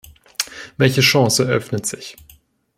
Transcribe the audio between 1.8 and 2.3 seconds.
sich?